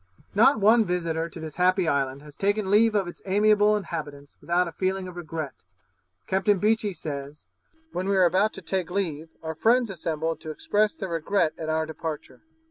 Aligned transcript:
Not 0.33 0.59
one 0.59 0.83
visitor 0.83 1.29
to 1.29 1.39
this 1.39 1.57
happy 1.57 1.87
island 1.87 2.23
has 2.23 2.35
taken 2.35 2.71
leave 2.71 2.95
of 2.95 3.07
its 3.07 3.21
amiable 3.27 3.77
inhabitants 3.77 4.35
without 4.41 4.67
a 4.67 4.71
feeling 4.71 5.07
of 5.07 5.15
regret. 5.15 5.53
Captain 6.25 6.57
Beechey 6.57 6.91
says, 6.95 7.45
'When 7.93 8.09
we 8.09 8.15
were 8.15 8.25
about 8.25 8.51
to 8.53 8.63
take 8.63 8.89
leave, 8.89 9.29
our 9.43 9.53
friends 9.53 9.91
assembled 9.91 10.41
to 10.41 10.49
express 10.49 10.95
their 10.95 11.09
regret 11.09 11.53
at 11.59 11.69
our 11.69 11.85
departure. 11.85 12.41